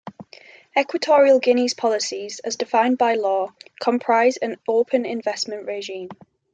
[0.75, 6.09] Equatorial Guinea's policies, as defined by law, comprise an open investment regime.